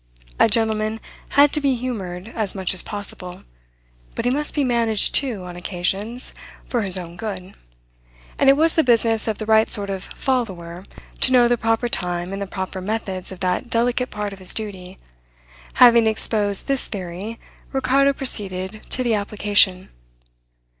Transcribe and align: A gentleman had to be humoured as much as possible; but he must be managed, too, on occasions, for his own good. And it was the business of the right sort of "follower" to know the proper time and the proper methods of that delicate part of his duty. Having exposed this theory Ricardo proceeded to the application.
A 0.39 0.49
gentleman 0.49 0.99
had 1.37 1.53
to 1.53 1.61
be 1.61 1.75
humoured 1.75 2.29
as 2.29 2.55
much 2.55 2.73
as 2.73 2.81
possible; 2.81 3.43
but 4.15 4.25
he 4.25 4.31
must 4.31 4.55
be 4.55 4.63
managed, 4.63 5.13
too, 5.13 5.43
on 5.43 5.55
occasions, 5.55 6.33
for 6.65 6.81
his 6.81 6.97
own 6.97 7.15
good. 7.15 7.53
And 8.39 8.49
it 8.49 8.57
was 8.57 8.73
the 8.73 8.83
business 8.83 9.27
of 9.27 9.37
the 9.37 9.45
right 9.45 9.69
sort 9.69 9.91
of 9.91 10.05
"follower" 10.05 10.85
to 11.19 11.31
know 11.31 11.47
the 11.47 11.55
proper 11.55 11.87
time 11.87 12.33
and 12.33 12.41
the 12.41 12.47
proper 12.47 12.81
methods 12.81 13.31
of 13.31 13.41
that 13.41 13.69
delicate 13.69 14.09
part 14.09 14.33
of 14.33 14.39
his 14.39 14.55
duty. 14.55 14.97
Having 15.75 16.07
exposed 16.07 16.67
this 16.67 16.87
theory 16.87 17.37
Ricardo 17.71 18.11
proceeded 18.11 18.81
to 18.89 19.03
the 19.03 19.13
application. 19.13 19.89